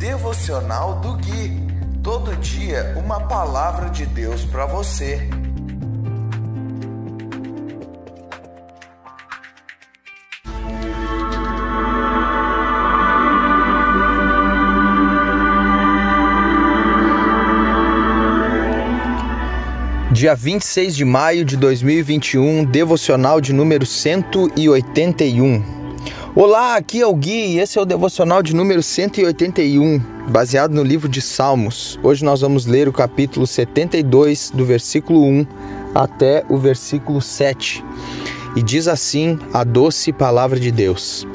Devocional 0.00 0.98
do 1.00 1.12
Gui. 1.12 1.60
Todo 2.02 2.34
dia 2.36 2.94
uma 2.96 3.20
palavra 3.20 3.90
de 3.90 4.06
Deus 4.06 4.46
para 4.46 4.64
você. 4.64 5.28
Dia 20.10 20.34
26 20.34 20.96
de 20.96 21.04
maio 21.04 21.44
de 21.44 21.58
2021, 21.58 22.64
devocional 22.64 23.38
de 23.38 23.52
número 23.52 23.84
181. 23.84 25.79
Olá, 26.32 26.76
aqui 26.76 27.00
é 27.00 27.06
o 27.06 27.12
Gui 27.12 27.54
e 27.54 27.58
esse 27.58 27.76
é 27.76 27.82
o 27.82 27.84
devocional 27.84 28.40
de 28.40 28.54
número 28.54 28.84
181, 28.84 29.98
baseado 30.28 30.72
no 30.72 30.84
livro 30.84 31.08
de 31.08 31.20
Salmos. 31.20 31.98
Hoje 32.04 32.24
nós 32.24 32.40
vamos 32.40 32.66
ler 32.66 32.88
o 32.88 32.92
capítulo 32.92 33.48
72, 33.48 34.52
do 34.54 34.64
versículo 34.64 35.24
1 35.24 35.46
até 35.92 36.44
o 36.48 36.56
versículo 36.56 37.20
7. 37.20 37.84
E 38.54 38.62
diz 38.62 38.86
assim 38.86 39.40
a 39.52 39.64
doce 39.64 40.12
palavra 40.12 40.60
de 40.60 40.70
Deus: 40.70 41.26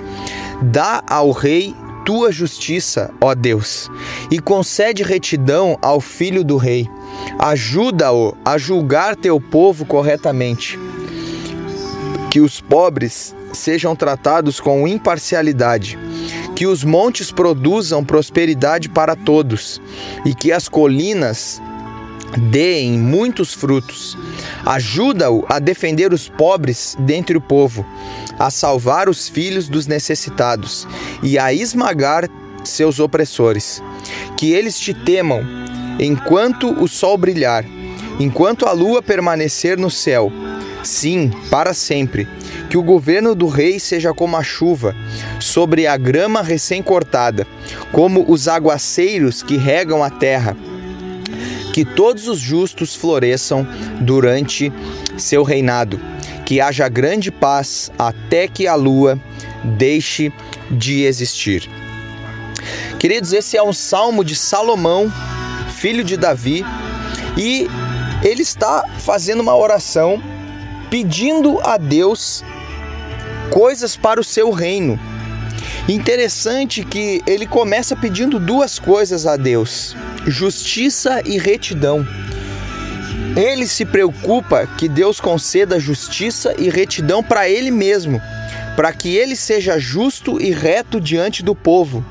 Dá 0.62 1.03
ao 1.09 1.31
rei 1.31 1.75
tua 2.05 2.31
justiça, 2.31 3.12
ó 3.20 3.36
Deus, 3.36 3.91
e 4.31 4.39
concede 4.39 5.03
retidão 5.03 5.77
ao 5.81 6.00
filho 6.00 6.41
do 6.41 6.55
rei. 6.55 6.89
Ajuda-o 7.38 8.34
a 8.45 8.58
julgar 8.58 9.17
teu 9.17 9.41
povo 9.41 9.86
corretamente. 9.86 10.80
Que 12.35 12.41
os 12.41 12.59
pobres 12.59 13.34
sejam 13.53 13.95
tratados 13.95 14.59
com 14.59 14.85
imparcialidade. 14.85 15.98
Que 16.53 16.67
os 16.67 16.84
montes 16.84 17.31
produzam 17.31 18.03
prosperidade 18.03 18.89
para 18.89 19.16
todos 19.16 19.81
e 20.25 20.36
que 20.36 20.52
as 20.52 20.67
colinas 20.67 21.61
deem 22.52 23.00
muitos 23.00 23.53
frutos. 23.53 24.17
Ajuda-o 24.66 25.45
a 25.47 25.59
defender 25.59 26.11
os 26.11 26.28
pobres 26.28 26.97
dentre 27.00 27.38
o 27.38 27.41
povo, 27.41 27.86
a 28.38 28.50
salvar 28.50 29.08
os 29.08 29.30
filhos 29.30 29.69
dos 29.69 29.88
necessitados 29.88 30.86
e 31.23 31.39
a 31.39 31.53
esmagar 31.53 32.30
seus 32.66 33.00
opressores. 33.00 33.81
Que 34.36 34.52
eles 34.52 34.78
te 34.78 34.94
temam 34.94 35.41
enquanto 36.02 36.69
o 36.83 36.86
sol 36.86 37.17
brilhar, 37.17 37.63
enquanto 38.19 38.66
a 38.66 38.73
lua 38.73 39.02
permanecer 39.02 39.78
no 39.78 39.89
céu. 39.89 40.30
Sim, 40.86 41.31
para 41.50 41.73
sempre. 41.73 42.28
Que 42.69 42.78
o 42.78 42.83
governo 42.83 43.33
do 43.33 43.47
rei 43.47 43.80
seja 43.80 44.14
como 44.14 44.38
a 44.38 44.44
chuva 44.44 44.95
sobre 45.39 45.88
a 45.88 45.97
grama 45.97 46.41
recém-cortada, 46.41 47.47
como 47.91 48.23
os 48.31 48.47
aguaceiros 48.47 49.41
que 49.41 49.58
regam 49.58 50.03
a 50.03 50.09
terra 50.09 50.56
que 51.73 51.83
todos 51.83 52.30
os 52.30 52.39
justos 52.39 52.95
floresçam 52.95 53.67
durante 54.00 54.72
seu 55.17 55.44
reinado, 55.44 56.00
que 56.45 56.61
haja 56.61 56.88
grande 56.88 57.30
paz 57.30 57.91
até 58.00 58.47
que 58.47 58.66
a 58.66 58.75
lua 58.75 59.19
deixe 59.61 60.31
de 60.72 61.03
existir. 61.03 61.69
Queridos, 62.97 63.33
esse 63.33 63.58
é 63.58 63.61
um 63.61 63.73
salmo 63.73 64.23
de 64.23 64.38
Salomão, 64.38 65.11
filho 65.75 66.02
de 66.02 66.16
Davi, 66.16 66.63
e 67.36 67.67
ele 68.23 68.44
está 68.44 68.86
fazendo 69.00 69.41
uma 69.41 69.58
oração 69.58 70.23
pedindo 70.95 71.59
a 71.61 71.75
Deus 71.75 72.41
coisas 73.51 73.97
para 73.97 74.17
o 74.17 74.23
seu 74.23 74.49
reino. 74.49 74.97
Interessante 75.89 76.85
que 76.85 77.21
ele 77.27 77.45
começa 77.45 77.97
pedindo 77.97 78.39
duas 78.39 78.79
coisas 78.79 79.27
a 79.27 79.35
Deus 79.35 79.93
justiça 80.25 81.21
e 81.25 81.38
retidão. 81.38 82.07
Ele 83.35 83.67
se 83.67 83.83
preocupa 83.83 84.66
que 84.66 84.88
Deus 84.88 85.19
conceda 85.19 85.81
justiça 85.81 86.55
e 86.57 86.69
retidão 86.69 87.22
para 87.22 87.50
ele 87.50 87.72
mesmo, 87.72 88.22
para 88.78 88.94
que 88.94 89.17
ele 89.17 89.35
seja 89.35 89.78
justo 89.78 90.41
e 90.41 90.50
reto 90.51 91.01
diante 91.01 91.44
do 91.44 91.53
povo. 91.53 92.05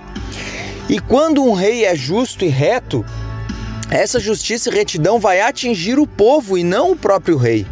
E 0.91 0.99
quando 0.99 1.43
um 1.43 1.55
rei 1.55 1.87
é 1.87 1.97
justo 1.97 2.45
e 2.45 2.49
reto, 2.49 3.03
essa 3.91 4.21
justiça 4.21 4.69
e 4.69 4.75
retidão 4.75 5.19
vai 5.19 5.41
atingir 5.41 5.99
o 5.99 6.07
povo 6.07 6.59
e 6.59 6.63
não 6.63 6.91
o 6.91 6.97
próprio 6.97 7.39
rei. 7.39 7.67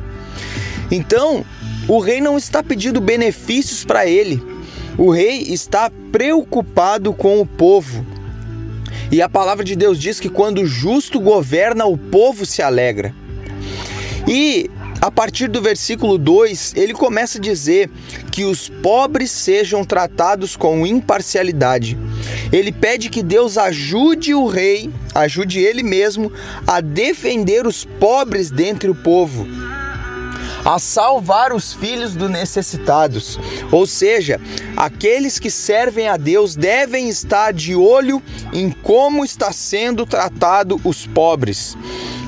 Então, 0.92 1.42
o 1.88 1.98
rei 1.98 2.20
não 2.20 2.36
está 2.36 2.62
pedindo 2.62 3.00
benefícios 3.00 3.82
para 3.82 4.06
ele. 4.06 4.42
O 4.98 5.10
rei 5.10 5.38
está 5.38 5.90
preocupado 6.12 7.14
com 7.14 7.40
o 7.40 7.46
povo. 7.46 8.04
E 9.10 9.22
a 9.22 9.28
palavra 9.28 9.64
de 9.64 9.74
Deus 9.74 9.98
diz 9.98 10.20
que 10.20 10.28
quando 10.28 10.60
o 10.60 10.66
justo 10.66 11.18
governa, 11.18 11.86
o 11.86 11.96
povo 11.96 12.44
se 12.44 12.60
alegra. 12.60 13.14
E 14.28 14.70
a 15.00 15.10
partir 15.10 15.48
do 15.48 15.62
versículo 15.62 16.18
2, 16.18 16.74
ele 16.76 16.92
começa 16.92 17.38
a 17.38 17.40
dizer 17.40 17.90
que 18.30 18.44
os 18.44 18.68
pobres 18.68 19.30
sejam 19.30 19.86
tratados 19.86 20.56
com 20.56 20.86
imparcialidade. 20.86 21.98
Ele 22.52 22.70
pede 22.70 23.08
que 23.08 23.22
Deus 23.22 23.56
ajude 23.56 24.34
o 24.34 24.46
rei, 24.46 24.90
ajude 25.14 25.58
ele 25.58 25.82
mesmo 25.82 26.30
a 26.66 26.82
defender 26.82 27.66
os 27.66 27.82
pobres 27.82 28.50
dentre 28.50 28.90
o 28.90 28.94
povo 28.94 29.71
a 30.64 30.78
salvar 30.78 31.52
os 31.52 31.72
filhos 31.72 32.14
dos 32.14 32.30
necessitados. 32.30 33.38
Ou 33.70 33.86
seja, 33.86 34.40
aqueles 34.76 35.38
que 35.38 35.50
servem 35.50 36.08
a 36.08 36.16
Deus 36.16 36.54
devem 36.54 37.08
estar 37.08 37.52
de 37.52 37.74
olho 37.74 38.22
em 38.52 38.70
como 38.70 39.24
está 39.24 39.52
sendo 39.52 40.06
tratado 40.06 40.80
os 40.84 41.06
pobres, 41.06 41.76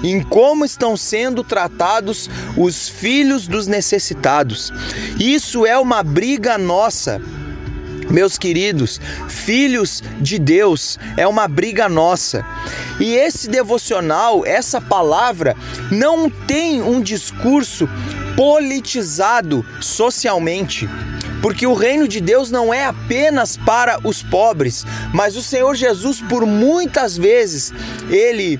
em 0.03 0.23
como 0.23 0.65
estão 0.65 0.97
sendo 0.97 1.45
tratados 1.45 2.29
os 2.57 2.89
filhos 2.89 3.47
dos 3.47 3.67
necessitados. 3.67 4.73
Isso 5.19 5.65
é 5.65 5.79
uma 5.79 6.03
briga 6.03 6.59
nossa. 6.59 7.21
Meus 8.11 8.37
queridos, 8.37 9.01
filhos 9.29 10.03
de 10.21 10.39
Deus, 10.39 10.99
é 11.17 11.27
uma 11.27 11.49
briga 11.49 11.89
nossa. 11.89 12.45
E 13.01 13.15
esse 13.15 13.49
devocional, 13.49 14.45
essa 14.45 14.79
palavra, 14.81 15.57
não 15.91 16.29
tem 16.29 16.83
um 16.83 17.01
discurso 17.01 17.89
politizado 18.37 19.65
socialmente. 19.81 20.89
Porque 21.43 21.67
o 21.67 21.75
reino 21.75 22.09
de 22.09 22.21
Deus 22.21 22.51
não 22.51 22.73
é 22.73 22.87
apenas 22.87 23.57
para 23.57 23.99
os 24.03 24.23
pobres, 24.23 24.85
mas 25.13 25.37
o 25.37 25.43
Senhor 25.43 25.75
Jesus, 25.75 26.21
por 26.23 26.47
muitas 26.47 27.17
vezes, 27.17 27.73
ele 28.09 28.59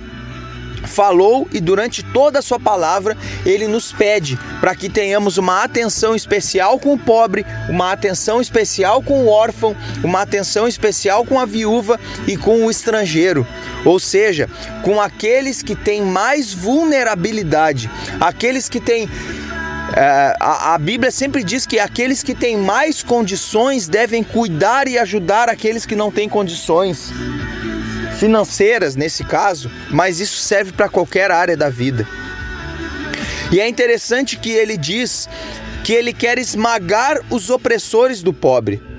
falou 0.87 1.49
e 1.53 1.61
durante 1.61 2.03
toda 2.03 2.39
a 2.39 2.43
sua 2.43 2.61
palavra 2.61 3.17
ele 3.45 3.67
nos 3.67 3.93
pede 3.93 4.39
para 4.61 4.75
que 4.75 4.89
tenhamos 4.89 5.39
uma 5.39 5.63
atenção 5.63 6.15
especial 6.15 6.79
com 6.79 6.95
o 6.95 6.99
pobre, 6.99 7.45
uma 7.69 7.93
atenção 7.93 8.41
especial 8.41 9.03
com 9.03 9.25
o 9.25 9.29
órfão, 9.29 9.77
uma 10.03 10.23
atenção 10.23 10.69
especial 10.69 11.25
com 11.25 11.39
a 11.39 11.47
viúva 11.47 11.99
e 12.27 12.37
com 12.37 12.65
o 12.65 12.71
estrangeiro. 12.71 13.47
Ou 13.85 13.99
seja, 13.99 14.49
com 14.83 15.01
aqueles 15.01 15.63
que 15.63 15.75
têm 15.75 16.03
mais 16.03 16.53
vulnerabilidade, 16.53 17.91
aqueles 18.21 18.69
que 18.69 18.81
têm 18.81 19.09
é, 19.97 20.37
a, 20.41 20.75
a, 20.75 20.79
Bíblia 20.79 21.11
sempre 21.11 21.45
diz 21.45 21.67
que 21.67 21.79
aqueles 21.79 22.23
que 22.23 22.35
têm 22.35 22.57
mais 22.57 23.03
condições 23.03 23.87
devem 23.87 24.25
cuidar 24.25 24.89
e 24.89 24.99
ajudar 24.99 25.49
aqueles 25.49 25.87
que 25.87 25.95
não 25.95 26.11
têm 26.11 26.29
condições 26.29 27.13
financeiras, 28.19 28.97
nesse 28.97 29.23
caso, 29.23 29.71
mas 29.91 30.19
isso 30.19 30.39
serve 30.39 30.73
para 30.73 30.89
qualquer 30.89 31.31
área 31.31 31.57
da 31.57 31.69
vida. 31.69 32.07
E 33.53 33.61
é 33.61 33.69
interessante 33.69 34.37
que 34.37 34.51
ele 34.51 34.77
diz 34.77 35.29
que 35.85 35.93
ele 35.93 36.13
quer 36.13 36.39
esmagar 36.39 37.21
os 37.31 37.51
opressores 37.51 38.23
do 38.23 38.33
pobre 38.33 38.94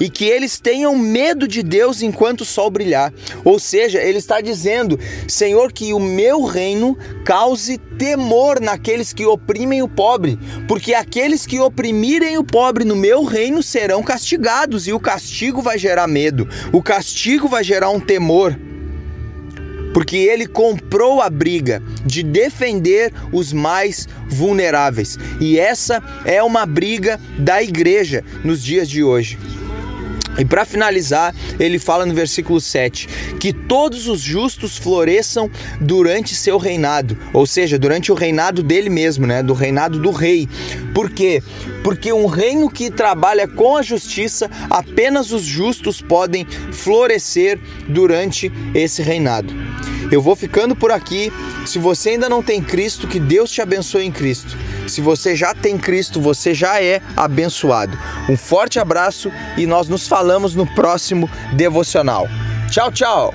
e 0.00 0.08
que 0.08 0.24
eles 0.24 0.58
tenham 0.58 0.96
medo 0.96 1.46
de 1.46 1.62
Deus 1.62 2.02
enquanto 2.02 2.42
o 2.42 2.44
sol 2.44 2.70
brilhar. 2.70 3.12
Ou 3.44 3.58
seja, 3.58 4.00
ele 4.00 4.18
está 4.18 4.40
dizendo: 4.40 4.98
Senhor, 5.28 5.72
que 5.72 5.92
o 5.92 6.00
meu 6.00 6.44
reino 6.44 6.96
cause 7.24 7.78
temor 7.98 8.60
naqueles 8.60 9.12
que 9.12 9.24
oprimem 9.24 9.82
o 9.82 9.88
pobre, 9.88 10.38
porque 10.68 10.94
aqueles 10.94 11.46
que 11.46 11.58
oprimirem 11.58 12.38
o 12.38 12.44
pobre 12.44 12.84
no 12.84 12.96
meu 12.96 13.24
reino 13.24 13.62
serão 13.62 14.02
castigados, 14.02 14.86
e 14.86 14.92
o 14.92 15.00
castigo 15.00 15.62
vai 15.62 15.78
gerar 15.78 16.06
medo, 16.06 16.48
o 16.72 16.82
castigo 16.82 17.48
vai 17.48 17.64
gerar 17.64 17.90
um 17.90 18.00
temor 18.00 18.56
porque 19.96 20.18
ele 20.18 20.46
comprou 20.46 21.22
a 21.22 21.30
briga 21.30 21.82
de 22.04 22.22
defender 22.22 23.10
os 23.32 23.50
mais 23.50 24.06
vulneráveis. 24.28 25.18
E 25.40 25.58
essa 25.58 26.02
é 26.26 26.42
uma 26.42 26.66
briga 26.66 27.18
da 27.38 27.62
igreja 27.62 28.22
nos 28.44 28.62
dias 28.62 28.90
de 28.90 29.02
hoje. 29.02 29.38
E 30.38 30.44
para 30.44 30.64
finalizar, 30.64 31.34
ele 31.58 31.78
fala 31.78 32.04
no 32.04 32.14
versículo 32.14 32.60
7 32.60 33.08
que 33.40 33.52
todos 33.52 34.06
os 34.06 34.20
justos 34.20 34.76
floresçam 34.76 35.50
durante 35.80 36.34
seu 36.34 36.58
reinado, 36.58 37.16
ou 37.32 37.46
seja, 37.46 37.78
durante 37.78 38.12
o 38.12 38.14
reinado 38.14 38.62
dele 38.62 38.90
mesmo, 38.90 39.26
né, 39.26 39.42
do 39.42 39.54
reinado 39.54 39.98
do 39.98 40.10
rei. 40.10 40.48
Por 40.94 41.10
quê? 41.10 41.42
Porque 41.82 42.12
um 42.12 42.26
reino 42.26 42.70
que 42.70 42.90
trabalha 42.90 43.46
com 43.46 43.76
a 43.76 43.82
justiça, 43.82 44.50
apenas 44.68 45.32
os 45.32 45.42
justos 45.42 46.00
podem 46.00 46.46
florescer 46.72 47.58
durante 47.88 48.50
esse 48.74 49.02
reinado. 49.02 49.54
Eu 50.10 50.22
vou 50.22 50.36
ficando 50.36 50.76
por 50.76 50.92
aqui. 50.92 51.32
Se 51.64 51.78
você 51.78 52.10
ainda 52.10 52.28
não 52.28 52.42
tem 52.42 52.62
Cristo, 52.62 53.08
que 53.08 53.18
Deus 53.18 53.50
te 53.50 53.60
abençoe 53.60 54.04
em 54.04 54.12
Cristo. 54.12 54.56
Se 54.96 55.02
você 55.02 55.36
já 55.36 55.52
tem 55.54 55.76
Cristo, 55.76 56.22
você 56.22 56.54
já 56.54 56.82
é 56.82 57.02
abençoado. 57.14 57.98
Um 58.30 58.34
forte 58.34 58.78
abraço 58.78 59.30
e 59.54 59.66
nós 59.66 59.88
nos 59.88 60.08
falamos 60.08 60.54
no 60.54 60.66
próximo 60.66 61.28
devocional. 61.52 62.26
Tchau, 62.70 62.90
tchau! 62.90 63.34